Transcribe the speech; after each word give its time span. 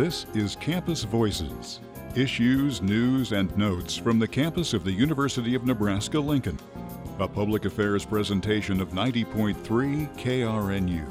This 0.00 0.24
is 0.32 0.56
Campus 0.56 1.02
Voices 1.02 1.78
issues, 2.14 2.80
news, 2.80 3.32
and 3.32 3.54
notes 3.54 3.98
from 3.98 4.18
the 4.18 4.26
campus 4.26 4.72
of 4.72 4.82
the 4.82 4.90
University 4.90 5.54
of 5.54 5.66
Nebraska 5.66 6.18
Lincoln. 6.18 6.58
A 7.18 7.28
public 7.28 7.66
affairs 7.66 8.06
presentation 8.06 8.80
of 8.80 8.92
90.3 8.92 10.08
KRNU. 10.16 11.06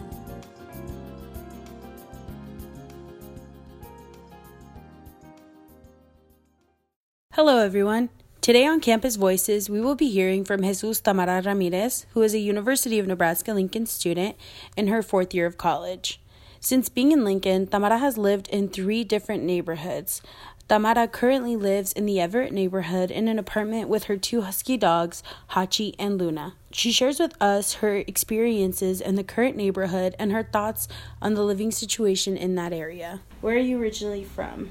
Hello, 7.34 7.60
everyone. 7.60 8.10
Today 8.42 8.66
on 8.66 8.80
Campus 8.80 9.18
Voices, 9.18 9.70
we 9.70 9.80
will 9.80 9.94
be 9.94 10.10
hearing 10.10 10.44
from 10.44 10.64
Jesus 10.64 11.00
Tamara 11.00 11.44
Ramirez, 11.44 12.08
who 12.14 12.24
is 12.24 12.34
a 12.34 12.40
University 12.40 12.98
of 12.98 13.06
Nebraska 13.06 13.54
Lincoln 13.54 13.86
student 13.86 14.36
in 14.76 14.88
her 14.88 15.04
fourth 15.04 15.36
year 15.36 15.46
of 15.46 15.60
college. 15.60 16.20
Since 16.62 16.90
being 16.90 17.12
in 17.12 17.24
Lincoln, 17.24 17.68
Tamara 17.68 18.00
has 18.00 18.18
lived 18.18 18.50
in 18.50 18.68
three 18.68 19.06
different 19.06 19.44
neighborhoods. 19.44 20.22
Tamara 20.68 21.08
currently 21.08 21.56
lives 21.56 21.94
in 21.94 22.06
the 22.06 22.20
Everett 22.20 22.52
neighborhood 22.52 23.10
in 23.10 23.28
an 23.28 23.40
apartment 23.40 23.88
with 23.90 24.04
her 24.04 24.18
two 24.18 24.42
husky 24.42 24.78
dogs, 24.78 25.24
Hachi 25.52 25.96
and 25.98 26.20
Luna. 26.20 26.56
She 26.72 26.92
shares 26.92 27.20
with 27.20 27.34
us 27.42 27.76
her 27.76 27.96
experiences 27.96 29.02
in 29.02 29.16
the 29.16 29.24
current 29.24 29.56
neighborhood 29.56 30.16
and 30.20 30.32
her 30.32 30.44
thoughts 30.44 30.88
on 31.22 31.34
the 31.34 31.44
living 31.44 31.72
situation 31.72 32.36
in 32.38 32.56
that 32.56 32.74
area. 32.74 33.22
Where 33.42 33.56
are 33.56 33.60
you 33.60 33.82
originally 33.82 34.26
from? 34.26 34.70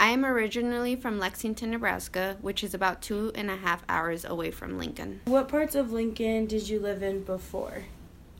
I 0.00 0.08
am 0.08 0.24
originally 0.24 0.96
from 0.96 1.18
Lexington, 1.18 1.72
Nebraska, 1.72 2.36
which 2.40 2.64
is 2.64 2.72
about 2.72 3.02
two 3.02 3.32
and 3.34 3.50
a 3.50 3.56
half 3.56 3.84
hours 3.88 4.24
away 4.24 4.50
from 4.50 4.78
Lincoln. 4.78 5.20
What 5.26 5.48
parts 5.48 5.74
of 5.74 5.92
Lincoln 5.92 6.46
did 6.46 6.68
you 6.68 6.80
live 6.80 7.02
in 7.02 7.22
before? 7.22 7.84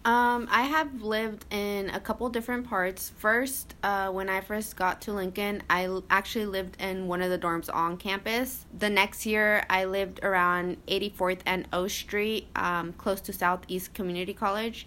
Um, 0.09 0.49
I 0.51 0.63
have 0.63 1.03
lived 1.03 1.45
in 1.53 1.91
a 1.91 2.01
couple 2.01 2.27
different 2.31 2.67
parts. 2.67 3.11
First, 3.19 3.75
uh, 3.83 4.09
when 4.09 4.31
I 4.31 4.41
first 4.41 4.75
got 4.75 5.03
to 5.03 5.13
Lincoln, 5.13 5.63
I 5.69 5.85
l- 5.85 6.03
actually 6.09 6.47
lived 6.47 6.81
in 6.81 7.09
one 7.09 7.21
of 7.21 7.29
the 7.29 7.39
dorms 7.39 7.69
on 7.71 7.99
campus. 7.99 8.65
The 8.79 8.89
next 8.89 9.27
year, 9.27 9.67
I 9.69 9.85
lived 9.85 10.21
around 10.23 10.79
84th 10.87 11.41
and 11.45 11.69
O 11.75 11.89
Street, 11.89 12.47
um, 12.57 12.95
close 12.95 13.21
to 13.21 13.35
Southeast 13.35 13.93
Community 13.93 14.33
College. 14.33 14.87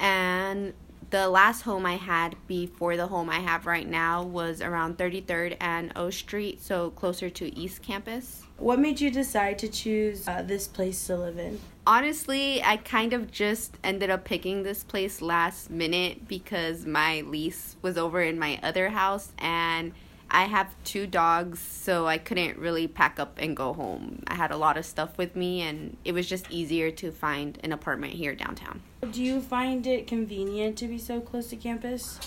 And 0.00 0.72
the 1.10 1.28
last 1.28 1.62
home 1.62 1.86
I 1.86 1.96
had 1.96 2.36
before 2.46 2.96
the 2.96 3.06
home 3.06 3.30
I 3.30 3.38
have 3.38 3.66
right 3.66 3.88
now 3.88 4.22
was 4.22 4.60
around 4.60 4.98
33rd 4.98 5.56
and 5.60 5.92
O 5.96 6.10
Street, 6.10 6.60
so 6.60 6.90
closer 6.90 7.30
to 7.30 7.56
East 7.56 7.82
Campus. 7.82 8.42
What 8.58 8.78
made 8.78 9.00
you 9.00 9.10
decide 9.10 9.58
to 9.60 9.68
choose 9.68 10.26
uh, 10.26 10.42
this 10.42 10.66
place 10.66 11.06
to 11.06 11.16
live 11.16 11.38
in? 11.38 11.60
Honestly, 11.86 12.62
I 12.62 12.78
kind 12.78 13.12
of 13.12 13.30
just 13.30 13.76
ended 13.84 14.10
up 14.10 14.24
picking 14.24 14.62
this 14.62 14.82
place 14.82 15.22
last 15.22 15.70
minute 15.70 16.26
because 16.26 16.86
my 16.86 17.20
lease 17.20 17.76
was 17.82 17.96
over 17.96 18.22
in 18.22 18.38
my 18.38 18.58
other 18.62 18.88
house 18.88 19.32
and 19.38 19.92
I 20.30 20.44
have 20.44 20.74
two 20.84 21.06
dogs, 21.06 21.60
so 21.60 22.06
I 22.06 22.18
couldn't 22.18 22.58
really 22.58 22.88
pack 22.88 23.18
up 23.20 23.38
and 23.38 23.56
go 23.56 23.72
home. 23.72 24.22
I 24.26 24.34
had 24.34 24.50
a 24.50 24.56
lot 24.56 24.76
of 24.76 24.84
stuff 24.84 25.16
with 25.16 25.36
me, 25.36 25.62
and 25.62 25.96
it 26.04 26.12
was 26.12 26.28
just 26.28 26.50
easier 26.50 26.90
to 26.92 27.12
find 27.12 27.58
an 27.62 27.72
apartment 27.72 28.14
here 28.14 28.34
downtown. 28.34 28.82
Do 29.10 29.22
you 29.22 29.40
find 29.40 29.86
it 29.86 30.06
convenient 30.06 30.76
to 30.78 30.88
be 30.88 30.98
so 30.98 31.20
close 31.20 31.48
to 31.48 31.56
campus? 31.56 32.18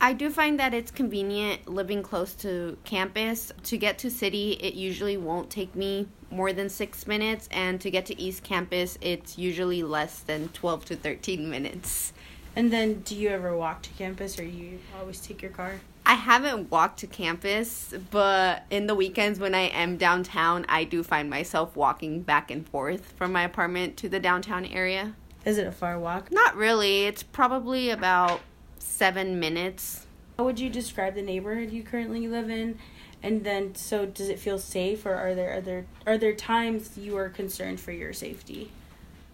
I 0.00 0.12
do 0.12 0.28
find 0.30 0.60
that 0.60 0.74
it's 0.74 0.90
convenient 0.90 1.68
living 1.68 2.02
close 2.02 2.34
to 2.34 2.76
campus. 2.84 3.50
To 3.64 3.78
get 3.78 3.98
to 3.98 4.10
city, 4.10 4.52
it 4.52 4.74
usually 4.74 5.16
won't 5.16 5.48
take 5.48 5.74
me 5.74 6.08
more 6.30 6.52
than 6.52 6.68
six 6.68 7.06
minutes, 7.06 7.48
and 7.50 7.80
to 7.80 7.90
get 7.90 8.06
to 8.06 8.20
East 8.20 8.42
Campus, 8.42 8.98
it's 9.00 9.38
usually 9.38 9.82
less 9.82 10.20
than 10.20 10.48
12 10.48 10.84
to 10.86 10.96
13 10.96 11.48
minutes. 11.48 12.12
And 12.54 12.72
then, 12.72 13.00
do 13.00 13.14
you 13.14 13.28
ever 13.28 13.56
walk 13.56 13.82
to 13.82 13.90
campus 13.90 14.38
or 14.38 14.44
you 14.44 14.80
always 14.98 15.20
take 15.20 15.40
your 15.40 15.50
car? 15.50 15.80
I 16.08 16.14
haven't 16.14 16.70
walked 16.70 17.00
to 17.00 17.08
campus, 17.08 17.92
but 18.12 18.62
in 18.70 18.86
the 18.86 18.94
weekends 18.94 19.40
when 19.40 19.56
I 19.56 19.62
am 19.62 19.96
downtown, 19.96 20.64
I 20.68 20.84
do 20.84 21.02
find 21.02 21.28
myself 21.28 21.74
walking 21.74 22.22
back 22.22 22.48
and 22.48 22.66
forth 22.68 23.12
from 23.16 23.32
my 23.32 23.42
apartment 23.42 23.96
to 23.98 24.08
the 24.08 24.20
downtown 24.20 24.64
area. 24.64 25.14
Is 25.44 25.58
it 25.58 25.66
a 25.66 25.72
far 25.72 25.98
walk? 25.98 26.30
Not 26.30 26.54
really. 26.54 27.06
It's 27.06 27.24
probably 27.24 27.90
about 27.90 28.40
seven 28.78 29.40
minutes. 29.40 30.06
How 30.38 30.44
would 30.44 30.60
you 30.60 30.70
describe 30.70 31.16
the 31.16 31.22
neighborhood 31.22 31.72
you 31.72 31.82
currently 31.82 32.28
live 32.28 32.50
in? 32.50 32.78
And 33.20 33.42
then, 33.42 33.74
so 33.74 34.06
does 34.06 34.28
it 34.28 34.38
feel 34.38 34.60
safe, 34.60 35.06
or 35.06 35.14
are 35.14 35.34
there 35.34 35.54
other 35.54 35.86
are 36.06 36.16
there 36.16 36.34
times 36.34 36.96
you 36.96 37.16
are 37.16 37.28
concerned 37.28 37.80
for 37.80 37.90
your 37.90 38.12
safety? 38.12 38.70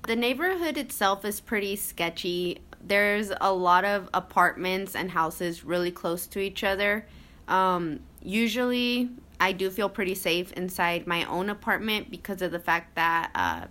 The 0.07 0.17
neighborhood 0.17 0.79
itself 0.79 1.23
is 1.27 1.41
pretty 1.41 1.77
sketchy. 1.77 2.63
There's 2.85 3.33
a 3.41 3.53
lot 3.53 3.85
of 3.85 4.09
apartments 4.13 4.97
and 4.97 5.11
houses 5.11 5.65
really 5.65 5.91
close 5.91 6.27
to 6.29 6.41
each 6.41 6.65
other. 6.65 7.07
Um, 7.49 8.01
usually, 8.23 9.11
I 9.39 9.53
do 9.53 9.71
feel 9.71 9.89
pretty 9.89 10.15
safe 10.15 10.53
inside 10.53 11.07
my 11.07 11.25
own 11.25 11.49
apartment 11.49 12.11
because 12.11 12.43
of 12.43 12.53
the 12.53 12.59
fact 12.59 12.95
that 12.97 13.31
uh, 13.35 13.67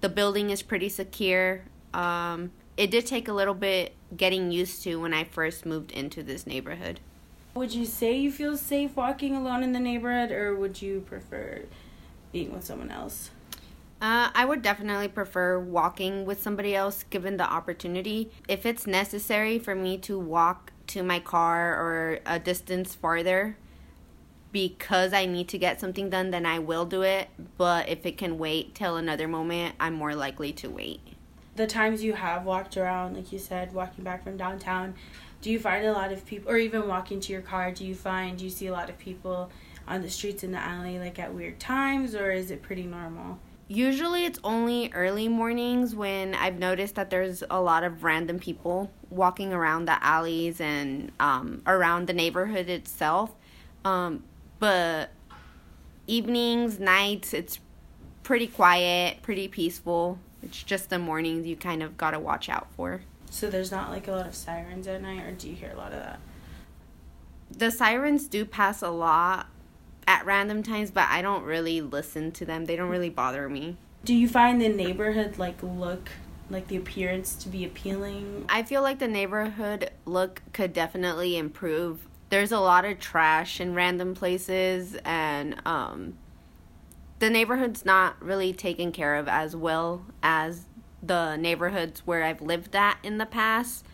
the 0.00 0.08
building 0.08 0.50
is 0.50 0.62
pretty 0.62 0.88
secure. 0.88 1.62
Um, 1.94 2.50
it 2.76 2.90
did 2.90 3.06
take 3.06 3.28
a 3.28 3.32
little 3.32 3.54
bit 3.54 3.94
getting 4.16 4.52
used 4.52 4.82
to 4.82 4.96
when 4.96 5.14
I 5.14 5.24
first 5.24 5.64
moved 5.66 5.92
into 5.92 6.22
this 6.22 6.46
neighborhood. 6.46 7.00
Would 7.54 7.74
you 7.74 7.86
say 7.86 8.16
you 8.16 8.30
feel 8.30 8.56
safe 8.56 8.94
walking 8.96 9.34
alone 9.34 9.62
in 9.62 9.72
the 9.72 9.80
neighborhood, 9.80 10.30
or 10.30 10.54
would 10.54 10.82
you 10.82 11.00
prefer 11.00 11.62
being 12.30 12.52
with 12.52 12.64
someone 12.64 12.90
else? 12.90 13.30
Uh, 14.00 14.30
I 14.34 14.44
would 14.44 14.60
definitely 14.60 15.08
prefer 15.08 15.58
walking 15.58 16.26
with 16.26 16.42
somebody 16.42 16.74
else 16.74 17.04
given 17.08 17.38
the 17.38 17.50
opportunity. 17.50 18.30
If 18.46 18.66
it's 18.66 18.86
necessary 18.86 19.58
for 19.58 19.74
me 19.74 19.96
to 19.98 20.18
walk 20.18 20.72
to 20.88 21.02
my 21.02 21.18
car 21.18 21.72
or 21.72 22.20
a 22.26 22.38
distance 22.38 22.94
farther 22.94 23.56
because 24.52 25.12
I 25.12 25.24
need 25.24 25.48
to 25.48 25.58
get 25.58 25.80
something 25.80 26.10
done, 26.10 26.30
then 26.30 26.44
I 26.44 26.58
will 26.58 26.84
do 26.84 27.02
it. 27.02 27.28
But 27.56 27.88
if 27.88 28.04
it 28.04 28.18
can 28.18 28.38
wait 28.38 28.74
till 28.74 28.96
another 28.96 29.28
moment, 29.28 29.74
I'm 29.80 29.94
more 29.94 30.14
likely 30.14 30.52
to 30.54 30.68
wait. 30.68 31.00
The 31.56 31.66
times 31.66 32.04
you 32.04 32.12
have 32.12 32.44
walked 32.44 32.76
around, 32.76 33.16
like 33.16 33.32
you 33.32 33.38
said, 33.38 33.72
walking 33.72 34.04
back 34.04 34.24
from 34.24 34.36
downtown, 34.36 34.94
do 35.40 35.50
you 35.50 35.58
find 35.58 35.86
a 35.86 35.92
lot 35.92 36.12
of 36.12 36.24
people, 36.26 36.50
or 36.50 36.58
even 36.58 36.86
walking 36.86 37.18
to 37.20 37.32
your 37.32 37.40
car, 37.40 37.72
do 37.72 37.84
you 37.84 37.94
find, 37.94 38.40
you 38.40 38.50
see 38.50 38.66
a 38.66 38.72
lot 38.72 38.90
of 38.90 38.98
people 38.98 39.50
on 39.88 40.02
the 40.02 40.10
streets 40.10 40.44
in 40.44 40.52
the 40.52 40.58
alley 40.58 40.98
like 40.98 41.18
at 41.18 41.32
weird 41.32 41.58
times, 41.58 42.14
or 42.14 42.30
is 42.30 42.50
it 42.50 42.62
pretty 42.62 42.82
normal? 42.82 43.38
Usually 43.68 44.24
it's 44.24 44.38
only 44.44 44.92
early 44.94 45.26
mornings 45.26 45.94
when 45.94 46.34
I've 46.34 46.58
noticed 46.58 46.94
that 46.94 47.10
there's 47.10 47.42
a 47.50 47.60
lot 47.60 47.82
of 47.82 48.04
random 48.04 48.38
people 48.38 48.92
walking 49.10 49.52
around 49.52 49.86
the 49.86 50.02
alleys 50.04 50.60
and 50.60 51.10
um, 51.18 51.62
around 51.66 52.06
the 52.06 52.12
neighborhood 52.12 52.68
itself. 52.68 53.34
Um, 53.84 54.22
but 54.60 55.10
evenings, 56.06 56.78
nights, 56.78 57.34
it's 57.34 57.58
pretty 58.22 58.46
quiet, 58.46 59.22
pretty 59.22 59.48
peaceful. 59.48 60.20
It's 60.44 60.62
just 60.62 60.88
the 60.88 61.00
mornings 61.00 61.44
you 61.44 61.56
kind 61.56 61.82
of 61.82 61.96
got 61.96 62.12
to 62.12 62.20
watch 62.20 62.48
out 62.48 62.68
for. 62.76 63.02
So 63.30 63.50
there's 63.50 63.72
not 63.72 63.90
like 63.90 64.06
a 64.06 64.12
lot 64.12 64.26
of 64.28 64.34
sirens 64.36 64.86
at 64.86 65.02
night, 65.02 65.24
or 65.24 65.32
do 65.32 65.48
you 65.48 65.56
hear 65.56 65.72
a 65.72 65.76
lot 65.76 65.92
of 65.92 65.98
that? 65.98 66.20
The 67.50 67.72
sirens 67.72 68.28
do 68.28 68.44
pass 68.44 68.80
a 68.80 68.90
lot 68.90 69.48
at 70.06 70.24
random 70.24 70.62
times, 70.62 70.90
but 70.90 71.06
I 71.08 71.22
don't 71.22 71.44
really 71.44 71.80
listen 71.80 72.32
to 72.32 72.44
them. 72.44 72.64
They 72.64 72.76
don't 72.76 72.90
really 72.90 73.10
bother 73.10 73.48
me. 73.48 73.76
Do 74.04 74.14
you 74.14 74.28
find 74.28 74.60
the 74.60 74.68
neighborhood 74.68 75.38
like 75.38 75.62
look 75.62 76.10
like 76.48 76.68
the 76.68 76.76
appearance 76.76 77.34
to 77.36 77.48
be 77.48 77.64
appealing? 77.64 78.46
I 78.48 78.62
feel 78.62 78.82
like 78.82 78.98
the 78.98 79.08
neighborhood 79.08 79.90
look 80.04 80.42
could 80.52 80.72
definitely 80.72 81.36
improve. 81.36 82.06
There's 82.30 82.52
a 82.52 82.60
lot 82.60 82.84
of 82.84 83.00
trash 83.00 83.60
in 83.60 83.74
random 83.74 84.14
places 84.14 84.96
and 85.04 85.60
um 85.66 86.14
the 87.18 87.30
neighborhood's 87.30 87.84
not 87.84 88.22
really 88.22 88.52
taken 88.52 88.92
care 88.92 89.16
of 89.16 89.26
as 89.26 89.56
well 89.56 90.04
as 90.22 90.66
the 91.02 91.36
neighborhoods 91.36 92.00
where 92.06 92.22
I've 92.22 92.42
lived 92.42 92.76
at 92.76 92.98
in 93.02 93.18
the 93.18 93.26
past. 93.26 93.86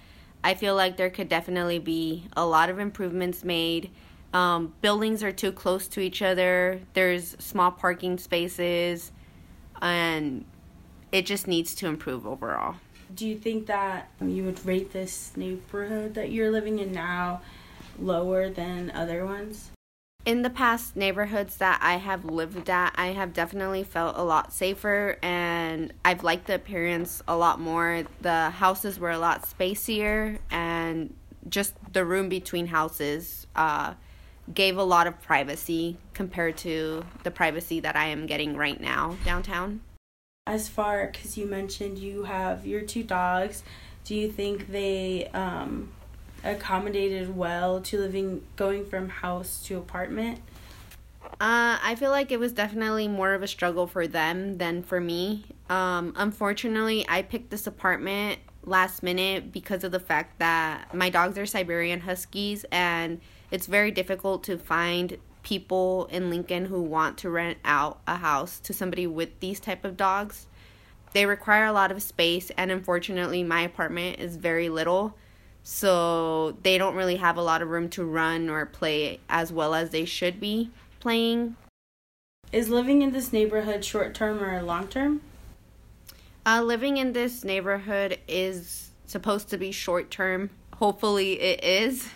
I 0.43 0.55
feel 0.55 0.75
like 0.75 0.97
there 0.97 1.11
could 1.11 1.29
definitely 1.29 1.79
be 1.79 2.27
a 2.37 2.45
lot 2.45 2.69
of 2.69 2.81
improvements 2.81 3.45
made. 3.45 3.91
Um, 4.33 4.75
buildings 4.81 5.23
are 5.23 5.33
too 5.33 5.53
close 5.53 5.89
to 5.89 6.01
each 6.01 6.23
other. 6.23 6.81
There's 6.95 7.37
small 7.39 7.71
parking 7.71 8.19
spaces, 8.19 9.13
and 9.81 10.45
it 11.11 11.27
just 11.27 11.47
needs 11.47 11.75
to 11.77 11.87
improve 11.87 12.27
overall. 12.27 12.77
Do 13.15 13.29
you 13.29 13.37
think 13.37 13.67
that 13.67 14.09
you 14.21 14.45
would 14.45 14.65
rate 14.65 14.93
this 14.93 15.37
neighborhood 15.37 16.15
that 16.15 16.31
you're 16.31 16.51
living 16.51 16.79
in 16.79 16.93
now 16.93 17.43
lower 17.99 18.49
than 18.49 18.91
other 18.93 19.27
ones? 19.27 19.71
In 20.25 20.43
the 20.43 20.51
past 20.51 20.95
neighborhoods 20.95 21.57
that 21.57 21.81
I 21.83 21.97
have 21.97 22.25
lived 22.25 22.71
at, 22.71 22.95
I 22.95 23.09
have 23.09 23.33
definitely 23.33 23.83
felt 23.83 24.17
a 24.17 24.23
lot 24.23 24.53
safer 24.53 25.19
and 25.21 25.93
I've 26.05 26.23
liked 26.23 26.47
the 26.47 26.55
appearance 26.55 27.23
a 27.27 27.37
lot 27.37 27.59
more. 27.59 28.05
The 28.21 28.51
houses 28.51 29.01
were 29.01 29.11
a 29.11 29.19
lot 29.19 29.43
spacier 29.43 30.39
and 30.51 31.13
just 31.49 31.75
the 31.93 32.05
room 32.05 32.29
between 32.29 32.69
houses 32.69 33.49
uh, 33.57 33.95
gave 34.53 34.77
a 34.77 34.83
lot 34.83 35.07
of 35.07 35.21
privacy 35.23 35.97
compared 36.15 36.57
to 36.59 37.05
the 37.23 37.31
privacy 37.31 37.81
that 37.81 37.97
I 37.97 38.07
am 38.07 38.27
getting 38.27 38.57
right 38.57 38.81
now 38.81 39.17
downtown. 39.25 39.81
As 40.47 40.69
far 40.69 41.07
because 41.07 41.39
you 41.39 41.47
mentioned 41.47 41.99
you 41.99 42.25
have 42.25 42.67
your 42.67 42.81
two 42.81 43.05
dogs, 43.05 43.63
do 44.05 44.15
you 44.15 44.31
think 44.31 44.71
they 44.73 45.29
um, 45.33 45.93
accommodated 46.43 47.37
well 47.37 47.81
to 47.83 47.99
living 47.99 48.43
going 48.57 48.85
from 48.85 49.09
house 49.09 49.63
to 49.67 49.79
apartment? 49.79 50.41
Uh, 51.41 51.79
I 51.83 51.97
feel 51.97 52.11
like 52.11 52.31
it 52.31 52.39
was 52.39 52.53
definitely 52.53 53.09
more 53.09 53.35
of 53.35 53.43
a 53.43 53.49
struggle 53.49 53.87
for 53.87 54.07
them 54.07 54.59
than 54.59 54.83
for 54.83 55.01
me. 55.01 55.45
Um, 55.69 56.13
unfortunately, 56.17 57.05
I 57.09 57.23
picked 57.23 57.51
this 57.51 57.67
apartment 57.67 58.39
last 58.65 59.03
minute 59.03 59.53
because 59.53 59.83
of 59.83 59.93
the 59.93 60.01
fact 60.01 60.39
that 60.39 60.95
my 60.95 61.11
dogs 61.11 61.39
are 61.39 61.47
Siberian 61.47 62.01
Huskies 62.01 62.65
and 62.71 63.21
it's 63.53 63.67
very 63.67 63.91
difficult 63.91 64.43
to 64.45 64.57
find 64.57 65.19
people 65.43 66.07
in 66.11 66.31
Lincoln 66.31 66.65
who 66.65 66.83
want 66.83 67.19
to 67.19 67.31
rent 67.31 67.59
out 67.65 68.01
a 68.07 68.17
house 68.17 68.59
to 68.61 68.73
somebody 68.73 69.07
with 69.07 69.39
these 69.41 69.61
type 69.61 69.85
of 69.85 69.97
dogs. 69.97 70.47
They 71.13 71.27
require 71.27 71.67
a 71.67 71.73
lot 71.73 71.93
of 71.93 72.03
space 72.03 72.51
and 72.57 72.71
unfortunately 72.71 73.45
my 73.45 73.61
apartment 73.61 74.19
is 74.19 74.37
very 74.37 74.71
little. 74.71 75.15
So 75.63 76.57
they 76.63 76.79
don't 76.79 76.97
really 76.97 77.17
have 77.17 77.37
a 77.37 77.43
lot 77.43 77.61
of 77.61 77.69
room 77.69 77.89
to 77.91 78.05
run 78.05 78.49
or 78.49 78.65
play 78.65 79.21
as 79.29 79.53
well 79.53 79.75
as 79.75 79.91
they 79.91 80.07
should 80.07 80.41
be 80.41 80.71
playing. 80.99 81.57
Is 82.53 82.71
living 82.71 83.03
in 83.03 83.13
this 83.13 83.33
neighborhood 83.33 83.85
short 83.85 84.15
term 84.15 84.43
or 84.43 84.63
long 84.63 84.89
term? 84.89 85.21
Uh, 86.47 86.63
living 86.63 86.97
in 86.97 87.13
this 87.13 87.45
neighborhood 87.45 88.19
is 88.27 88.91
supposed 89.07 89.51
to 89.51 89.59
be 89.59 89.71
short 89.73 90.11
term. 90.11 90.51
Hopefully, 90.75 91.41
it 91.41 91.63
is. 91.63 92.09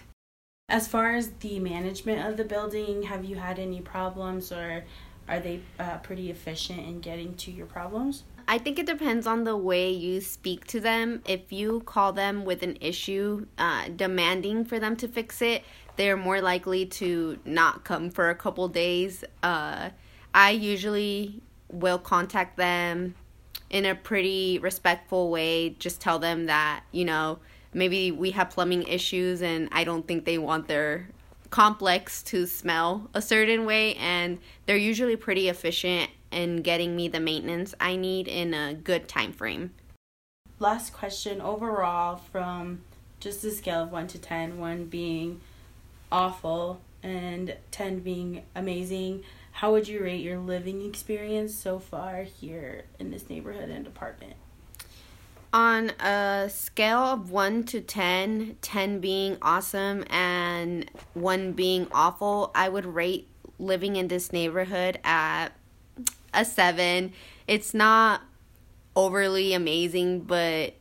As 0.69 0.89
far 0.89 1.15
as 1.15 1.31
the 1.41 1.61
management 1.61 2.27
of 2.27 2.37
the 2.37 2.45
building, 2.45 3.05
have 3.05 3.25
you 3.25 3.37
had 3.37 3.61
any 3.61 3.81
problems 3.81 4.51
or 4.51 4.85
are 5.29 5.39
they 5.39 5.61
uh, 5.79 5.99
pretty 5.99 6.29
efficient 6.29 6.81
in 6.81 6.99
getting 6.99 7.37
to 7.37 7.53
your 7.53 7.67
problems? 7.67 8.25
I 8.49 8.59
think 8.59 8.81
it 8.81 8.87
depends 8.87 9.29
on 9.29 9.45
the 9.45 9.57
way 9.57 9.93
you 9.93 10.21
speak 10.21 10.67
to 10.69 10.81
them. 10.81 11.23
If 11.25 11.53
you 11.53 11.83
call 11.87 12.13
them 12.13 12.45
with 12.45 12.65
an 12.65 12.79
issue, 12.81 13.47
uh, 13.59 13.91
demanding 13.95 14.65
for 14.65 14.81
them 14.81 14.97
to 14.97 15.07
fix 15.07 15.41
it, 15.41 15.63
they're 15.95 16.17
more 16.17 16.41
likely 16.41 16.85
to 16.87 17.39
not 17.45 17.85
come 17.85 18.11
for 18.11 18.29
a 18.31 18.35
couple 18.35 18.67
days. 18.67 19.23
Uh, 19.45 19.91
I 20.35 20.51
usually 20.51 21.43
will 21.71 21.99
contact 22.01 22.57
them 22.57 23.15
in 23.71 23.87
a 23.87 23.95
pretty 23.95 24.59
respectful 24.59 25.31
way. 25.31 25.71
Just 25.71 26.01
tell 26.01 26.19
them 26.19 26.47
that, 26.47 26.83
you 26.91 27.05
know, 27.05 27.39
maybe 27.77 28.11
we 28.11 28.31
have 28.33 28.51
plumbing 28.51 28.83
issues 28.85 29.43
and 29.43 29.69
I 29.71 29.85
don't 29.85 30.09
think 30.09 30.25
they 30.25 30.39
want 30.39 30.67
their 30.67 31.09
complex 31.51 32.23
to 32.25 32.47
smell 32.47 33.09
a 33.15 33.23
certain 33.23 33.67
way 33.67 33.95
and 33.97 34.39
they're 34.65 34.77
usually 34.77 35.15
pretty 35.15 35.49
efficient 35.49 36.11
in 36.33 36.63
getting 36.63 36.97
me 36.97 37.07
the 37.07 37.21
maintenance 37.21 37.75
I 37.79 37.95
need 37.97 38.27
in 38.27 38.55
a 38.55 38.75
good 38.75 39.09
time 39.09 39.33
frame. 39.33 39.73
Last 40.59 40.93
question 40.93 41.41
overall 41.41 42.17
from 42.17 42.81
just 43.21 43.45
a 43.45 43.51
scale 43.51 43.83
of 43.83 43.93
1 43.93 44.09
to 44.09 44.19
10, 44.19 44.59
1 44.59 44.87
being 44.87 45.41
awful 46.11 46.81
and 47.03 47.57
10 47.71 48.01
being 48.01 48.43
amazing. 48.55 49.23
How 49.53 49.73
would 49.73 49.87
you 49.87 50.03
rate 50.03 50.23
your 50.23 50.39
living 50.39 50.85
experience 50.85 51.55
so 51.55 51.79
far 51.79 52.23
here 52.23 52.85
in 52.99 53.11
this 53.11 53.29
neighborhood 53.29 53.69
and 53.69 53.87
apartment? 53.87 54.35
On 55.53 55.91
a 56.01 56.49
scale 56.53 56.99
of 56.99 57.31
1 57.31 57.65
to 57.65 57.81
10, 57.81 58.57
10 58.61 59.01
being 59.01 59.39
awesome 59.41 60.05
and 60.11 60.91
1 61.15 61.53
being 61.53 61.87
awful, 61.93 62.51
I 62.55 62.69
would 62.69 62.85
rate 62.85 63.29
living 63.59 63.97
in 63.97 64.09
this 64.09 64.33
neighborhood 64.33 64.99
at 65.03 65.49
a 66.35 66.45
7. 66.45 67.13
It's 67.47 67.73
not 67.73 68.23
overly 68.95 69.55
amazing, 69.55 70.21
but 70.21 70.75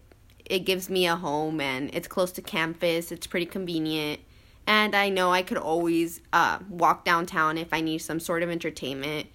it 0.45 0.59
gives 0.59 0.89
me 0.89 1.07
a 1.07 1.15
home 1.15 1.61
and 1.61 1.93
it's 1.93 2.07
close 2.07 2.31
to 2.33 2.41
campus. 2.41 3.11
It's 3.11 3.27
pretty 3.27 3.45
convenient 3.45 4.19
and 4.67 4.95
I 4.95 5.09
know 5.09 5.31
I 5.31 5.43
could 5.43 5.57
always 5.57 6.21
uh, 6.33 6.59
walk 6.69 7.05
downtown 7.05 7.57
if 7.57 7.73
I 7.73 7.81
need 7.81 7.99
some 7.99 8.19
sort 8.19 8.43
of 8.43 8.49
entertainment. 8.49 9.27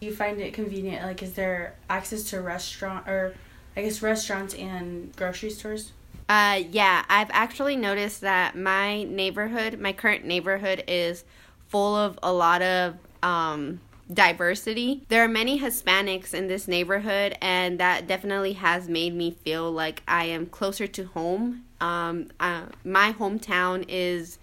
Do 0.00 0.06
you 0.06 0.14
find 0.14 0.40
it 0.40 0.52
convenient? 0.52 1.04
Like, 1.04 1.22
is 1.22 1.34
there 1.34 1.76
access 1.88 2.24
to 2.30 2.40
restaurant 2.40 3.08
or, 3.08 3.34
I 3.76 3.82
guess, 3.82 4.02
restaurants 4.02 4.54
and 4.54 5.14
grocery 5.16 5.50
stores? 5.50 5.92
Uh, 6.28 6.62
yeah, 6.70 7.04
I've 7.08 7.30
actually 7.32 7.76
noticed 7.76 8.22
that 8.22 8.56
my 8.56 9.02
neighborhood, 9.04 9.78
my 9.78 9.92
current 9.92 10.24
neighborhood, 10.24 10.84
is 10.88 11.24
full 11.68 11.96
of 11.96 12.18
a 12.22 12.32
lot 12.32 12.62
of 12.62 12.94
um, 13.22 13.80
diversity. 14.12 15.02
There 15.08 15.24
are 15.24 15.28
many 15.28 15.60
Hispanics 15.60 16.32
in 16.32 16.46
this 16.46 16.68
neighborhood, 16.68 17.36
and 17.42 17.78
that 17.80 18.06
definitely 18.06 18.54
has 18.54 18.88
made 18.88 19.14
me 19.14 19.32
feel 19.32 19.70
like 19.70 20.02
I 20.08 20.26
am 20.26 20.46
closer 20.46 20.86
to 20.86 21.04
home. 21.04 21.64
Um, 21.80 22.28
uh, 22.40 22.66
my 22.84 23.12
hometown 23.12 23.84
is 23.88 24.38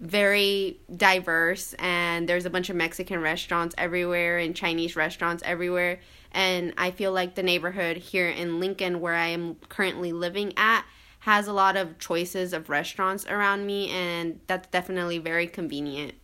very 0.00 0.80
diverse 0.96 1.74
and 1.78 2.26
there's 2.26 2.46
a 2.46 2.50
bunch 2.50 2.70
of 2.70 2.76
Mexican 2.76 3.20
restaurants 3.20 3.74
everywhere 3.76 4.38
and 4.38 4.56
Chinese 4.56 4.96
restaurants 4.96 5.42
everywhere 5.44 6.00
and 6.32 6.72
I 6.78 6.90
feel 6.90 7.12
like 7.12 7.34
the 7.34 7.42
neighborhood 7.42 7.98
here 7.98 8.28
in 8.28 8.60
Lincoln 8.60 9.00
where 9.00 9.14
I 9.14 9.28
am 9.28 9.56
currently 9.68 10.12
living 10.12 10.54
at 10.56 10.84
has 11.20 11.46
a 11.46 11.52
lot 11.52 11.76
of 11.76 11.98
choices 11.98 12.54
of 12.54 12.70
restaurants 12.70 13.26
around 13.26 13.66
me 13.66 13.90
and 13.90 14.40
that's 14.46 14.68
definitely 14.68 15.18
very 15.18 15.46
convenient. 15.46 16.14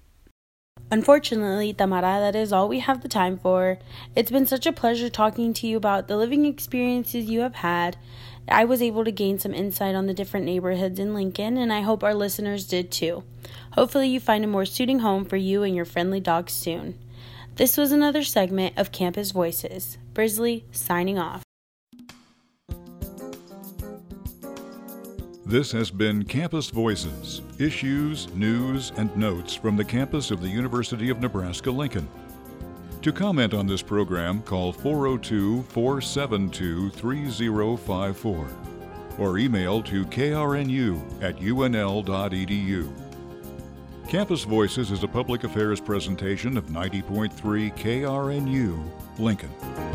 Unfortunately, 0.89 1.73
Tamara, 1.73 2.21
that 2.21 2.37
is 2.37 2.53
all 2.53 2.69
we 2.69 2.79
have 2.79 3.03
the 3.03 3.09
time 3.09 3.39
for. 3.39 3.79
It's 4.15 4.31
been 4.31 4.47
such 4.47 4.67
a 4.67 4.73
pleasure 4.73 5.11
talking 5.11 5.53
to 5.55 5.67
you 5.67 5.77
about 5.77 6.07
the 6.07 6.17
living 6.17 6.47
experiences 6.47 7.29
you 7.29 7.41
have 7.41 7.57
had. 7.57 7.97
I 8.49 8.65
was 8.65 8.81
able 8.81 9.05
to 9.05 9.11
gain 9.11 9.41
some 9.41 9.53
insight 9.53 9.97
on 9.97 10.07
the 10.07 10.15
different 10.15 10.47
neighborhoods 10.47 11.01
in 11.01 11.13
Lincoln, 11.13 11.57
and 11.57 11.73
I 11.73 11.81
hope 11.81 12.05
our 12.05 12.15
listeners 12.15 12.67
did 12.67 12.93
too. 12.93 13.25
Hopefully, 13.73 14.09
you 14.09 14.21
find 14.21 14.45
a 14.45 14.49
more 14.49 14.65
suiting 14.65 15.01
home 15.01 15.25
for 15.25 15.37
you 15.37 15.65
and 15.65 15.75
your 15.75 15.85
friendly 15.85 16.21
dog 16.21 16.49
soon. 16.49 16.97
This 17.57 17.77
was 17.77 17.91
another 17.91 18.23
segment 18.23 18.79
of 18.79 18.93
Campus 18.93 19.33
Voices. 19.33 19.99
Brisly 20.15 20.67
signing 20.71 21.19
off. 21.19 21.46
This 25.47 25.71
has 25.71 25.93
been 25.93 26.25
Campus 26.25 26.71
Voices 26.71 27.41
issues, 27.61 28.27
news, 28.35 28.91
and 28.97 29.17
notes 29.17 29.55
from 29.55 29.77
the 29.77 29.85
campus 29.85 30.33
of 30.33 30.43
the 30.43 30.49
University 30.49 31.09
of 31.09 31.21
Nebraska 31.21 31.71
Lincoln. 31.71 32.09
To 33.03 33.13
comment 33.13 33.55
on 33.55 33.65
this 33.65 33.81
program, 33.81 34.43
call 34.43 34.73
402 34.73 35.63
472 35.63 36.91
3054 36.91 38.49
or 39.21 39.39
email 39.39 39.85
to 39.85 40.05
krnu 40.07 41.23
at 41.23 41.37
unl.edu. 41.37 42.91
Campus 44.09 44.43
Voices 44.43 44.91
is 44.91 45.05
a 45.05 45.09
public 45.09 45.45
affairs 45.45 45.81
presentation 45.81 46.57
of 46.57 46.67
90.3 46.67 47.31
KRNU, 47.77 49.21
Lincoln. 49.21 49.86